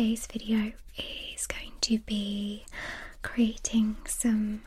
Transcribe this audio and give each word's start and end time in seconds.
today's 0.00 0.26
video 0.28 0.72
is 0.96 1.46
going 1.46 1.72
to 1.82 1.98
be 1.98 2.64
creating 3.20 3.96
some 4.06 4.62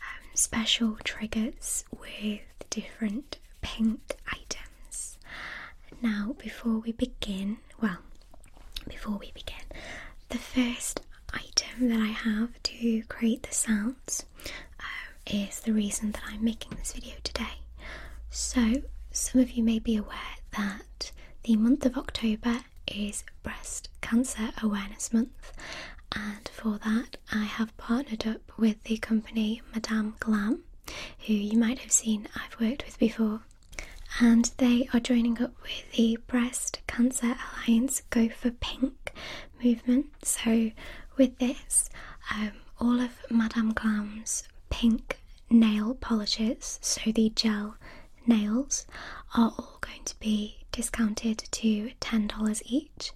um, 0.00 0.28
special 0.34 0.96
triggers 1.04 1.84
with 2.00 2.40
different 2.68 3.38
pink 3.62 4.16
items. 4.32 5.18
Now, 6.02 6.34
before 6.36 6.78
we 6.78 6.90
begin, 6.90 7.58
well, 7.80 7.98
before 8.88 9.18
we 9.18 9.30
begin, 9.34 9.62
the 10.30 10.38
first 10.38 11.00
item 11.32 11.88
that 11.90 12.00
I 12.00 12.08
have 12.08 12.60
to 12.60 13.02
create 13.08 13.44
the 13.44 13.54
sounds 13.54 14.24
uh, 14.80 15.12
is 15.30 15.60
the 15.60 15.72
reason 15.72 16.10
that 16.10 16.22
I'm 16.28 16.42
making 16.42 16.72
this 16.76 16.92
video 16.92 17.14
today. 17.22 17.58
So, 18.30 18.82
some 19.12 19.40
of 19.40 19.52
you 19.52 19.62
may 19.62 19.78
be 19.78 19.94
aware 19.94 20.38
that 20.56 21.12
the 21.44 21.54
month 21.54 21.86
of 21.86 21.96
October 21.96 22.62
is 22.86 23.24
Breast 23.42 23.88
Cancer 24.00 24.50
Awareness 24.62 25.12
Month, 25.12 25.52
and 26.14 26.48
for 26.52 26.78
that, 26.78 27.16
I 27.32 27.44
have 27.44 27.76
partnered 27.76 28.26
up 28.26 28.52
with 28.58 28.82
the 28.84 28.98
company 28.98 29.62
Madame 29.72 30.16
Glam, 30.20 30.62
who 31.26 31.32
you 31.32 31.58
might 31.58 31.78
have 31.80 31.92
seen 31.92 32.28
I've 32.34 32.58
worked 32.60 32.84
with 32.84 32.98
before. 32.98 33.40
And 34.20 34.44
they 34.58 34.88
are 34.92 35.00
joining 35.00 35.42
up 35.42 35.54
with 35.62 35.90
the 35.92 36.18
Breast 36.28 36.80
Cancer 36.86 37.36
Alliance 37.66 38.02
Go 38.10 38.28
for 38.28 38.50
Pink 38.52 39.12
movement. 39.62 40.06
So, 40.24 40.70
with 41.16 41.38
this, 41.38 41.88
um, 42.32 42.52
all 42.80 43.00
of 43.00 43.10
Madame 43.30 43.72
Glam's 43.72 44.44
pink 44.70 45.18
nail 45.50 45.94
polishes, 45.94 46.78
so 46.82 47.10
the 47.12 47.30
gel 47.34 47.76
nails, 48.26 48.86
are 49.34 49.52
all 49.58 49.78
going 49.80 50.04
to 50.04 50.18
be 50.20 50.63
discounted 50.74 51.38
to 51.38 51.90
$10 52.00 52.62
each. 52.66 53.12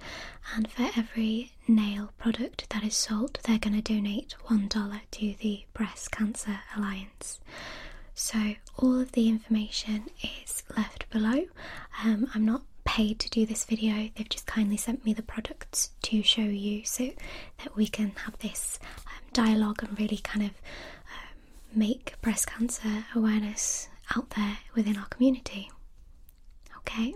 And 0.54 0.70
for 0.70 0.88
every 0.96 1.52
nail 1.66 2.12
product 2.16 2.70
that 2.70 2.84
is 2.84 2.94
sold, 2.94 3.40
they're 3.42 3.58
going 3.58 3.80
to 3.80 3.94
donate 3.94 4.36
$1 4.46 5.00
to 5.10 5.34
the 5.40 5.64
Breast 5.74 6.10
Cancer 6.12 6.60
Alliance. 6.76 7.40
So, 8.14 8.54
all 8.76 9.00
of 9.00 9.12
the 9.12 9.28
information 9.28 10.06
is 10.22 10.62
left 10.76 11.08
below. 11.10 11.46
Um, 12.04 12.28
I'm 12.34 12.44
not 12.44 12.62
paid 12.84 13.18
to 13.20 13.28
do 13.30 13.44
this 13.44 13.64
video, 13.64 14.10
they've 14.16 14.28
just 14.28 14.46
kindly 14.46 14.76
sent 14.76 15.04
me 15.04 15.12
the 15.12 15.22
products 15.22 15.90
to 16.02 16.22
show 16.22 16.42
you 16.42 16.84
so 16.84 17.10
that 17.62 17.76
we 17.76 17.86
can 17.86 18.12
have 18.24 18.38
this 18.38 18.78
um, 19.06 19.22
dialogue 19.32 19.82
and 19.82 19.98
really 19.98 20.16
kind 20.18 20.42
of 20.44 20.50
um, 20.50 21.38
make 21.74 22.14
breast 22.22 22.46
cancer 22.46 23.04
awareness 23.14 23.88
out 24.16 24.30
there 24.30 24.58
within 24.74 24.96
our 24.96 25.06
community. 25.06 25.70
Okay, 26.78 27.14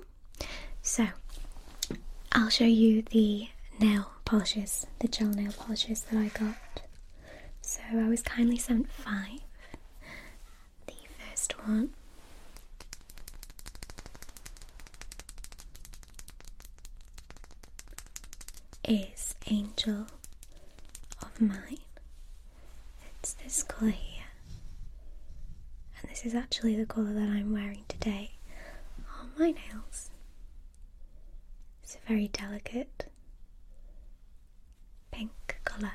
so 0.83 1.07
I'll 2.33 2.49
show 2.49 2.65
you 2.65 3.03
the 3.03 3.49
nail 3.79 4.11
polishes, 4.25 4.87
the 5.01 5.09
gel 5.09 5.29
nail 5.29 5.53
polishes 5.53 6.03
that 6.03 6.19
I 6.19 6.29
got. 6.29 6.57
So 7.61 7.81
I 7.95 8.09
was 8.09 8.23
kindly 8.23 8.59
sent 8.59 8.91
five. 8.91 9.41
The 10.87 10.95
first 11.31 11.53
one 11.67 11.91
is 18.85 19.35
Angel 19.47 20.07
of 21.23 21.41
Mine. 21.41 21.79
It's 23.21 23.35
this 23.35 23.63
colour 23.63 23.91
here, 23.93 24.25
and 26.01 26.11
this 26.11 26.25
is 26.27 26.35
actually 26.35 26.77
the 26.77 26.87
colour 26.87 27.13
that 27.13 27.29
I'm 27.29 27.53
wearing 27.53 27.85
today 27.89 28.33
on 29.21 29.31
my 29.39 29.53
nails. 29.53 30.11
Very 32.13 32.29
delicate 32.29 33.07
pink 35.13 35.33
colour. 35.65 35.95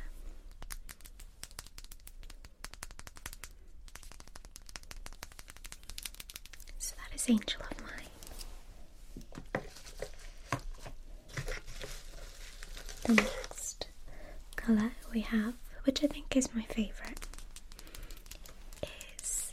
So 6.79 6.95
that 6.97 7.13
is 7.15 7.29
Angel 7.29 7.61
of 7.69 7.77
Mine. 7.83 8.09
The 13.03 13.13
next 13.13 13.87
colour 14.55 14.93
we 15.13 15.19
have, 15.21 15.53
which 15.83 16.03
I 16.03 16.07
think 16.07 16.35
is 16.35 16.51
my 16.55 16.63
favourite, 16.63 17.27
is 19.19 19.51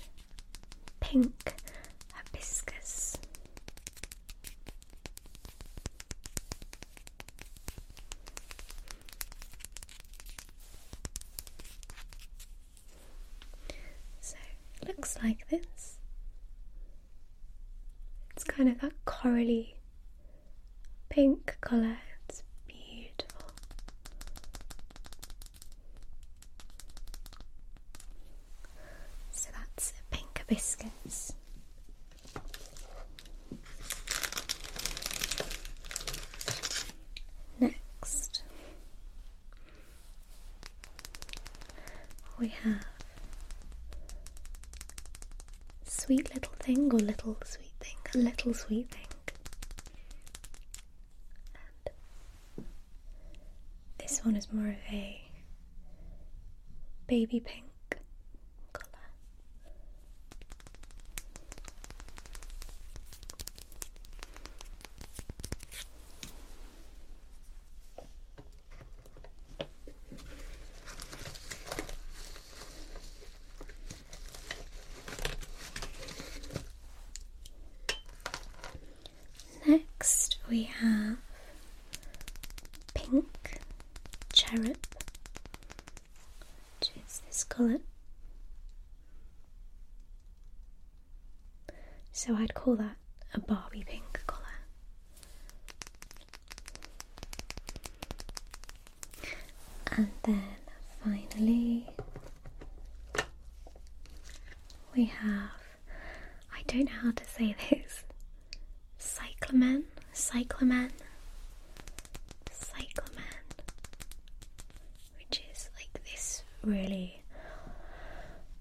pink 1.01 1.55
hibiscus. 2.15 3.19
So 14.21 14.37
it 14.83 14.89
looks 14.89 15.19
like 15.23 15.49
this. 15.49 15.99
It's 18.33 18.45
kind 18.45 18.69
of 18.69 18.81
that 18.81 18.93
corally 19.05 19.77
pink 21.09 21.57
colour. 21.61 21.99
It's 22.29 22.43
beautiful. 22.67 23.51
So 29.31 29.51
that's 29.57 29.93
hibiscus. 30.49 31.33
Next, 37.61 38.43
we 42.39 42.49
have 42.49 42.85
sweet 45.87 46.35
little 46.35 46.53
thing 46.59 46.93
or 46.93 46.99
little 46.99 47.37
sweet 47.45 47.73
thing, 47.81 47.97
a 48.15 48.19
little 48.19 48.55
sweet 48.55 48.91
thing. 48.91 49.01
This 53.99 54.23
one 54.25 54.37
is 54.37 54.53
more 54.53 54.67
of 54.69 54.77
a 54.93 55.23
baby 57.07 57.41
pink 57.41 57.65
colour. 58.73 58.89
Next, 79.67 80.37
we 80.51 80.65
have 80.65 81.17
pink 82.95 83.61
cherub, 84.33 84.77
which 86.79 86.91
this 87.57 87.67
colour. 87.67 87.79
So 92.13 92.37
I'd 92.37 92.55
call 92.55 92.77
that 92.77 92.97
a 93.35 93.41
Barbie 93.41 93.85
pink 93.87 94.21
colour. 94.27 94.41
And 99.97 100.11
then 100.23 100.43
finally, 101.03 101.87
we 104.95 105.05
have 105.07 105.51
I 106.53 106.63
don't 106.67 106.85
know 106.87 106.93
how 107.03 107.11
to 107.13 107.25
say 107.25 107.55
this 107.71 108.05
cyclamen, 108.99 109.85
cyclamen, 110.13 110.91
which 115.19 115.43
is 115.53 115.71
like 115.77 116.03
this 116.05 116.43
really 116.63 117.21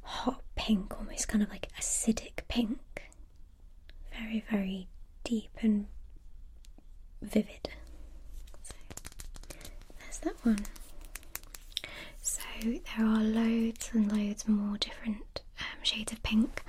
hot 0.02 0.42
pink, 0.64 0.98
almost 0.98 1.28
kind 1.28 1.44
of 1.44 1.50
like 1.50 1.68
acidic 1.78 2.48
pink, 2.48 2.80
very, 4.18 4.46
very 4.50 4.88
deep 5.26 5.50
and 5.62 5.88
vivid. 7.22 7.70
So, 8.64 8.74
there's 10.00 10.18
that 10.20 10.36
one. 10.46 10.66
So 12.22 12.42
there 12.64 13.06
are 13.06 13.22
loads 13.22 13.90
and 13.94 14.10
loads 14.10 14.48
more 14.48 14.78
different 14.78 15.42
um, 15.60 15.84
shades 15.84 16.14
of 16.14 16.24
pink 16.24 16.64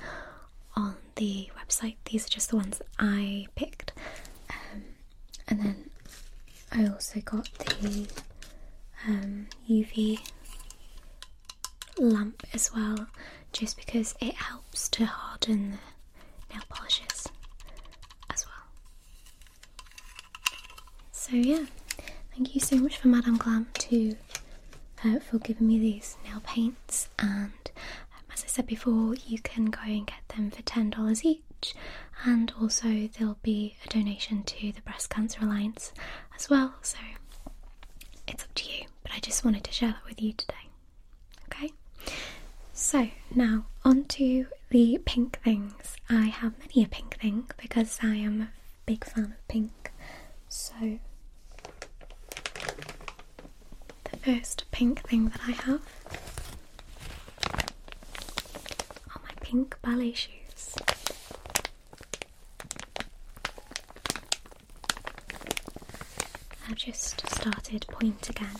on 0.74 0.96
the 1.14 1.50
website. 1.56 1.96
These 2.06 2.26
are 2.26 2.30
just 2.30 2.50
the 2.50 2.56
ones 2.56 2.78
that 2.78 2.88
I 2.98 3.46
picked. 3.54 3.92
Um, 4.50 4.82
and 5.46 5.60
then 5.60 5.90
I 6.72 6.86
also 6.88 7.20
got 7.20 7.48
the 7.58 8.08
um, 9.06 9.46
UV 9.70 10.18
lamp 11.98 12.42
as 12.52 12.72
well, 12.74 13.06
just 13.54 13.76
because 13.76 14.14
it 14.20 14.34
helps 14.34 14.88
to 14.90 15.06
harden 15.06 15.78
the 16.48 16.54
nail 16.54 16.62
polishes 16.68 17.28
as 18.32 18.44
well. 18.46 18.66
So 21.12 21.36
yeah, 21.36 21.64
thank 22.34 22.54
you 22.54 22.60
so 22.60 22.76
much 22.76 22.96
for 22.98 23.08
Madame 23.08 23.36
Glam 23.36 23.68
to 23.74 24.16
uh, 25.04 25.18
for 25.20 25.38
giving 25.38 25.68
me 25.68 25.78
these 25.78 26.16
nail 26.24 26.40
paints. 26.44 27.08
And 27.18 27.52
um, 27.76 28.24
as 28.32 28.44
I 28.44 28.48
said 28.48 28.66
before 28.66 29.14
you 29.26 29.38
can 29.38 29.66
go 29.66 29.80
and 29.84 30.06
get 30.06 30.26
them 30.36 30.50
for 30.50 30.62
$10 30.62 31.24
each. 31.24 31.74
And 32.24 32.52
also 32.60 33.08
there'll 33.18 33.38
be 33.42 33.76
a 33.84 33.88
donation 33.88 34.42
to 34.44 34.72
the 34.72 34.80
Breast 34.82 35.10
Cancer 35.10 35.40
Alliance 35.42 35.92
as 36.36 36.48
well. 36.50 36.74
So 36.82 36.98
it's 38.26 38.42
up 38.44 38.54
to 38.54 38.70
you 38.70 38.84
but 39.02 39.12
I 39.12 39.20
just 39.20 39.44
wanted 39.44 39.64
to 39.64 39.72
share 39.72 39.90
that 39.90 40.04
with 40.08 40.20
you 40.20 40.32
today. 40.32 40.54
Okay 41.52 41.72
so 42.76 43.08
now 43.34 43.66
on 43.84 44.04
to 44.04 44.46
the 44.70 44.98
pink 45.04 45.38
things 45.44 45.96
I 46.10 46.26
have 46.26 46.58
many 46.58 46.84
a 46.84 46.88
pink 46.88 47.18
thing 47.20 47.46
because 47.56 48.00
I 48.02 48.16
am 48.16 48.40
a 48.42 48.48
big 48.84 49.04
fan 49.04 49.24
of 49.24 49.48
pink 49.48 49.92
so 50.48 50.74
the 54.10 54.16
first 54.18 54.64
pink 54.72 55.06
thing 55.08 55.28
that 55.28 55.40
I 55.46 55.52
have 55.52 55.80
are 59.14 59.20
my 59.22 59.30
pink 59.40 59.76
ballet 59.82 60.12
shoes. 60.12 60.74
I've 66.68 66.76
just 66.76 67.26
started 67.30 67.86
point 67.88 68.28
again. 68.30 68.56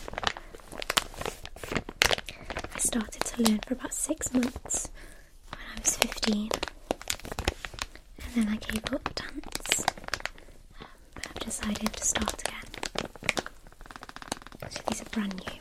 I 2.95 2.99
started 2.99 3.23
to 3.25 3.43
learn 3.43 3.59
for 3.67 3.73
about 3.73 3.93
six 3.93 4.33
months 4.33 4.87
when 5.49 5.59
I 5.75 5.81
was 5.81 5.97
15, 5.97 6.49
and 8.23 8.33
then 8.33 8.47
I 8.47 8.55
gave 8.55 8.85
up 8.93 9.13
dance, 9.13 9.83
um, 10.79 10.87
but 11.13 11.27
I've 11.27 11.39
decided 11.45 11.91
to 11.91 12.03
start 12.05 12.41
again. 12.41 12.61
So 14.69 14.81
these 14.87 15.01
are 15.01 15.09
brand 15.11 15.35
new. 15.45 15.54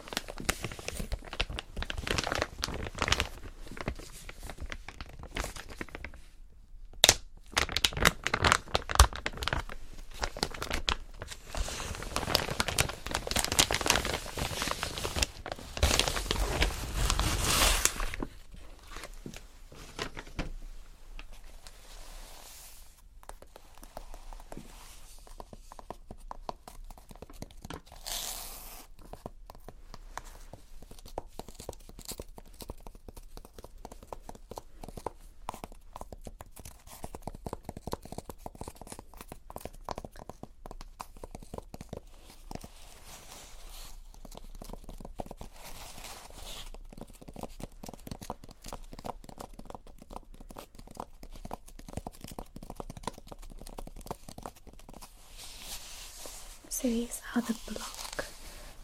These 56.85 57.23
are 57.35 57.41
the 57.41 57.55
Bloch 57.67 58.27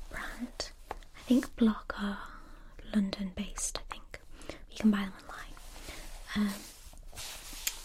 brand. 0.08 0.70
I 0.90 1.20
think 1.26 1.54
Bloch 1.56 1.92
are 2.00 2.16
London 2.94 3.32
based, 3.36 3.78
I 3.78 3.82
think. 3.92 4.20
You 4.70 4.78
can 4.78 4.90
buy 4.90 5.00
them 5.00 5.12
online. 5.20 5.52
Um, 6.34 6.54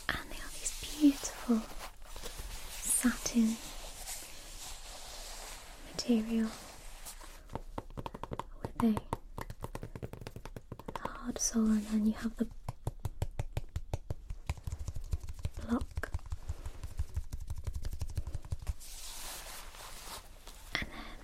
and 0.10 0.32
they 0.32 0.38
are 0.38 0.52
these 0.58 0.74
beautiful 1.02 1.62
satin 2.80 3.58
material 5.92 6.50
with 8.62 8.84
a 8.84 8.96
hard 11.08 11.40
sole 11.40 11.64
and 11.64 11.86
then 11.88 12.06
you 12.06 12.14
have 12.14 12.36
the 12.38 12.48
block 15.68 16.10
and 20.80 20.90
then 20.90 21.18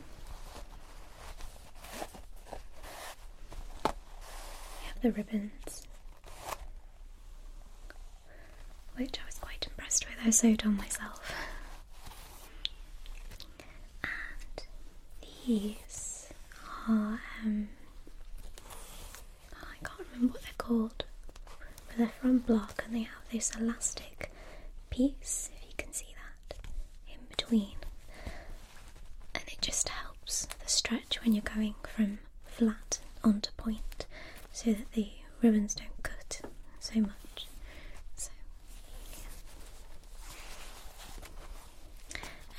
you 4.81 4.87
have 4.93 5.00
ribbons 5.11 5.87
which 8.95 9.17
I 9.21 9.25
was 9.25 9.39
quite 9.39 9.65
impressed 9.67 10.05
with. 10.07 10.17
I 10.25 10.29
sewed 10.29 10.63
on 10.65 10.77
myself. 10.77 11.31
And 14.03 14.63
these 15.45 16.27
are 16.87 17.19
um 17.43 17.69
I 19.55 19.85
can't 19.85 20.07
remember 20.13 20.33
what 20.33 20.41
they're 20.43 20.51
called. 20.57 21.05
But 21.87 21.97
they're 21.97 22.11
from 22.19 22.39
Bloch 22.39 22.83
and 22.85 22.95
they 22.95 23.01
have 23.03 23.29
this 23.31 23.51
elastic 23.55 24.31
piece, 24.89 25.49
if 25.55 25.67
you 25.67 25.73
can 25.77 25.93
see 25.93 26.13
that, 26.15 26.57
in 27.07 27.19
between. 27.29 27.75
And 29.35 29.43
it 29.47 29.61
just 29.61 29.89
helps 29.89 30.45
the 30.45 30.69
stretch 30.69 31.21
when 31.23 31.33
you're 31.33 31.43
going 31.55 31.75
from 31.95 32.19
flat 32.45 32.99
onto 33.23 33.51
point 33.57 34.05
so 34.51 34.71
that 34.73 34.91
the 34.93 35.09
ribbons 35.41 35.75
don't 35.75 36.03
cut 36.03 36.41
so 36.79 36.99
much. 36.99 37.47
So, 38.15 38.29
yeah. 39.11 39.17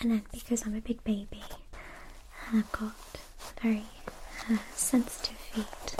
And 0.00 0.10
then 0.10 0.22
because 0.32 0.66
I'm 0.66 0.74
a 0.74 0.80
big 0.80 1.02
baby 1.04 1.42
and 2.50 2.58
I've 2.60 2.72
got 2.72 2.94
very 3.62 3.84
uh, 4.50 4.56
sensitive 4.74 5.36
feet, 5.36 5.96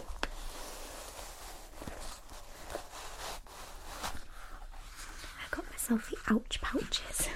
I 5.41 5.55
got 5.55 5.71
myself 5.71 6.11
the 6.11 6.35
ouch 6.35 6.61
pouches 6.61 7.29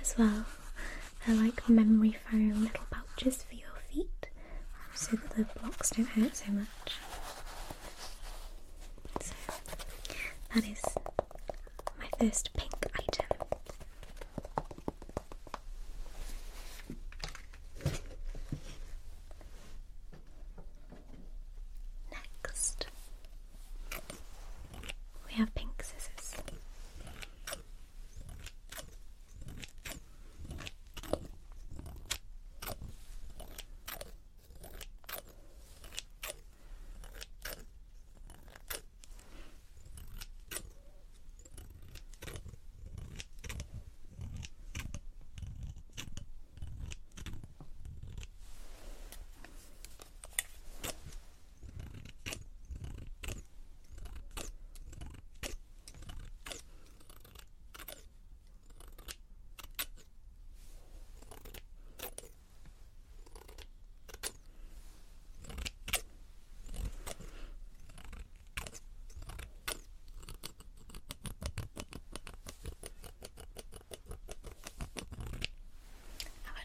as 0.00 0.14
well. 0.18 0.44
They're 1.26 1.36
like 1.36 1.68
memory 1.68 2.16
foam 2.30 2.62
little 2.64 2.84
pouches 2.90 3.42
for 3.44 3.54
your 3.54 3.68
feet 3.90 4.28
so 4.94 5.16
that 5.16 5.30
the 5.36 5.60
blocks 5.60 5.90
don't 5.90 6.08
hurt 6.08 6.36
so 6.36 6.50
much. 6.52 6.66
So 9.20 9.34
that 10.54 10.64
is 10.68 10.82
my 11.98 12.06
first 12.18 12.50
pink 12.54 12.72
item. 12.98 13.26
Next, 22.10 22.86
we 25.26 25.34
have 25.34 25.54
pink 25.54 25.82
scissors. 25.82 26.42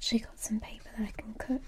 Actually 0.08 0.20
got 0.20 0.40
some 0.40 0.58
paper 0.62 0.88
that 0.98 1.06
I 1.10 1.12
can 1.22 1.34
cut. 1.38 1.60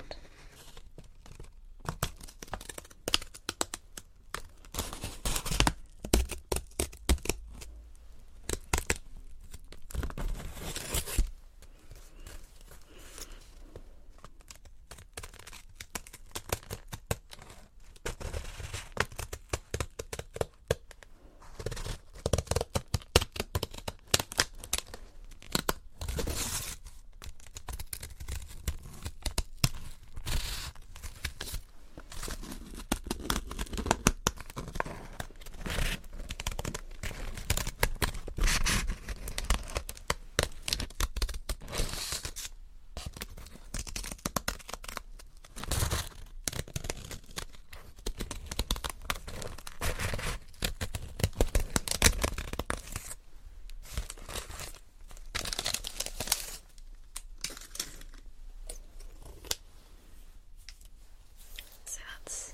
So 61.86 62.00
that's 62.24 62.54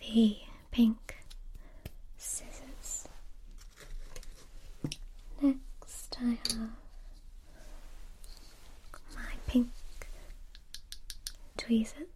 the 0.00 0.36
pink 0.70 1.16
scissors. 2.18 3.08
Next, 5.40 6.16
I 6.20 6.38
have 6.48 6.70
my 9.14 9.32
pink 9.46 9.68
tweezers. 11.66 12.15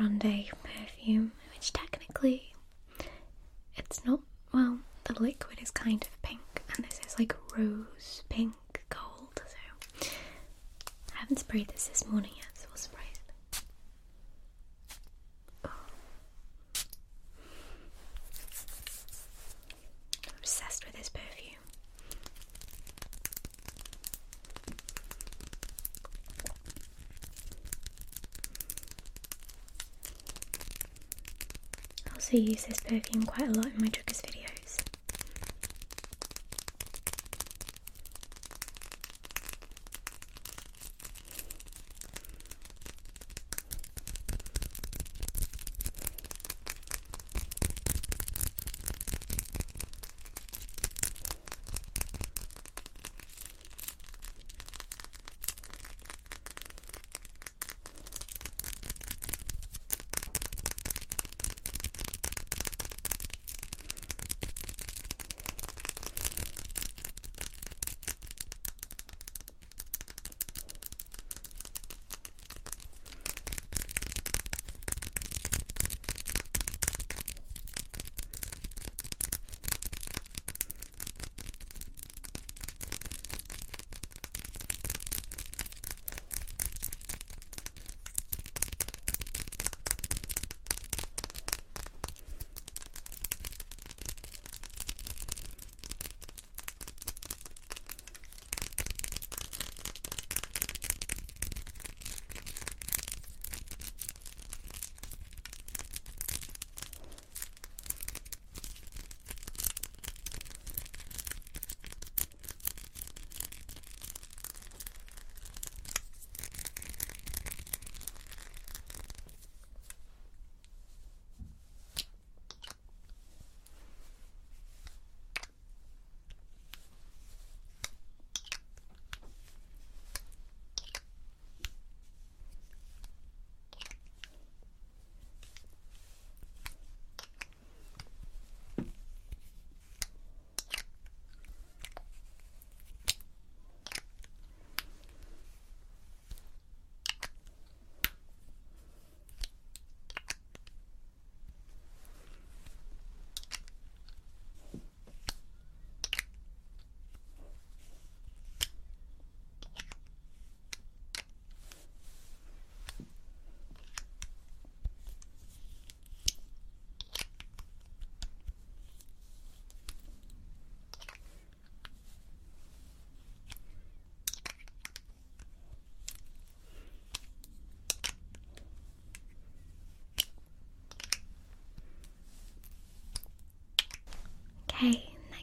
Grande 0.00 0.48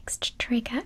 next 0.08 0.38
trigger. 0.38 0.84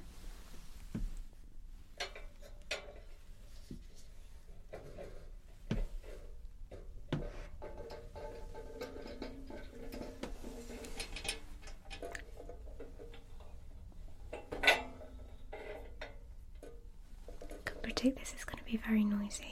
Can 17.65 17.77
predict 17.81 18.19
this 18.19 18.35
is 18.37 18.45
going 18.45 18.59
to 18.59 18.65
be 18.65 18.77
very 18.77 19.05
noisy. 19.05 19.45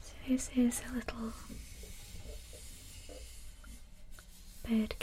So 0.00 0.12
this 0.28 0.50
is 0.54 0.82
a 0.88 0.94
little 0.94 1.32
bird 4.68 4.94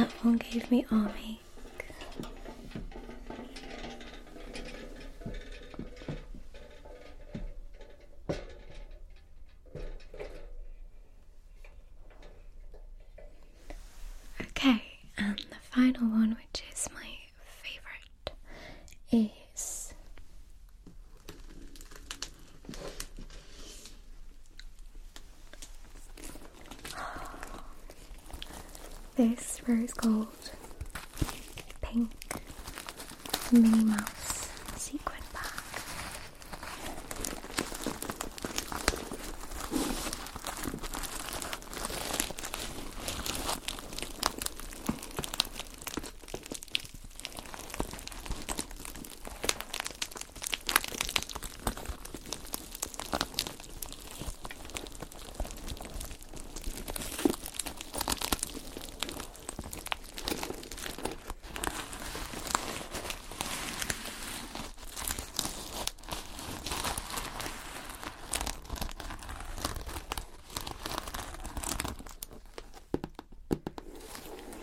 That 0.00 0.10
one 0.24 0.38
gave 0.38 0.70
me 0.70 0.86
army. 0.90 1.40
Okay, 14.40 14.82
and 15.18 15.38
the 15.38 15.56
final 15.70 16.08
one, 16.08 16.30
which 16.30 16.62
is 16.72 16.88
my 16.94 17.06
favorite, 17.62 18.32
is 19.12 19.92
this 29.16 29.60
rose 29.66 29.92
gold 29.92 30.26
pink 31.82 32.10
Minnie 33.52 33.84
Mouse 33.84 34.48
sequin 34.76 35.20
bag. 35.32 35.42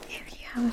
If 0.10 0.40
you 0.40 0.72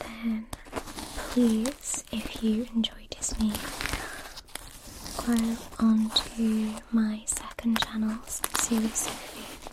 then 0.00 0.46
please, 1.16 2.04
if 2.12 2.42
you 2.42 2.66
enjoy 2.74 3.06
Disney, 3.10 3.52
go 5.26 5.36
onto 5.78 6.72
my 6.92 7.22
second 7.26 7.80
channel, 7.80 8.16
Series 8.58 8.94
Sophie, 8.94 9.68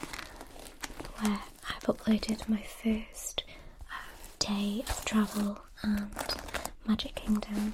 where 1.20 1.40
I've 1.70 1.84
uploaded 1.84 2.48
my 2.50 2.62
first 2.62 3.44
um, 3.92 3.98
day 4.40 4.84
of 4.90 5.06
travel 5.06 5.60
and 5.84 6.10
Magic 6.86 7.16
Kingdom 7.16 7.74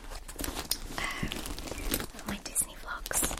um, 0.98 1.30
my 2.28 2.38
Disney 2.44 2.76
vlogs. 2.84 3.36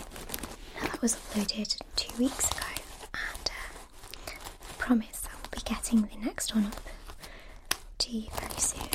Now 0.76 0.88
that 0.88 0.93
was 1.04 1.18
uploaded 1.18 1.78
two 1.98 2.18
weeks 2.18 2.50
ago, 2.50 2.64
and 3.14 3.52
uh, 3.52 4.32
I 4.32 4.74
promise 4.78 5.28
I 5.30 5.36
will 5.36 5.50
be 5.52 5.60
getting 5.66 6.04
the 6.04 6.26
next 6.26 6.56
one 6.56 6.68
up 6.68 6.80
to 7.98 8.10
you 8.10 8.30
very 8.40 8.58
soon. 8.58 8.93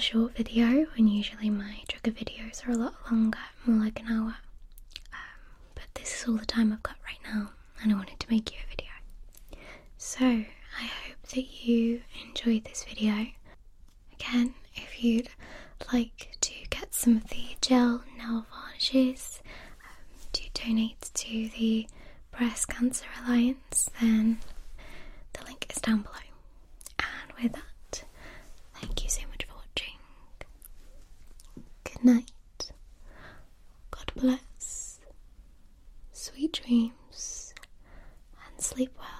Short 0.00 0.34
video, 0.36 0.86
and 0.96 1.08
usually 1.08 1.50
my 1.50 1.82
trigger 1.88 2.10
videos 2.10 2.66
are 2.66 2.72
a 2.72 2.76
lot 2.76 2.94
longer, 3.10 3.38
more 3.66 3.84
like 3.84 4.00
an 4.00 4.06
hour. 4.08 4.36
Um, 5.12 5.38
but 5.74 5.84
this 5.94 6.22
is 6.22 6.28
all 6.28 6.36
the 6.36 6.46
time 6.46 6.72
I've 6.72 6.82
got 6.82 6.96
right 7.04 7.18
now, 7.34 7.50
and 7.82 7.92
I 7.92 7.96
wanted 7.96 8.18
to 8.20 8.30
make 8.30 8.52
you 8.52 8.58
a 8.64 8.70
video. 8.70 8.88
So 9.98 10.24
I 10.24 10.84
hope 11.06 11.22
that 11.34 11.66
you 11.66 12.02
enjoyed 12.26 12.64
this 12.64 12.84
video. 12.84 13.26
Again, 14.18 14.54
if 14.74 15.02
you'd 15.02 15.28
like 15.92 16.36
to 16.40 16.52
get 16.70 16.94
some 16.94 17.16
of 17.16 17.28
the 17.28 17.56
gel 17.60 18.02
nail 18.18 18.46
varnishes 18.50 19.40
um, 19.84 20.28
to 20.32 20.42
donate 20.54 21.10
to 21.14 21.48
the 21.58 21.86
Breast 22.36 22.68
Cancer 22.68 23.06
Alliance, 23.26 23.90
then 24.00 24.38
the 25.32 25.44
link 25.44 25.66
is 25.70 25.80
down 25.80 26.02
below. 26.02 26.14
And 26.98 27.42
with 27.42 27.52
that, 27.52 28.04
thank 28.74 29.02
you 29.04 29.10
so 29.10 29.22
much. 29.22 29.29
Night. 32.02 32.72
God 33.90 34.12
bless. 34.16 35.00
Sweet 36.12 36.52
dreams. 36.64 37.54
And 38.48 38.60
sleep 38.64 38.96
well. 38.98 39.19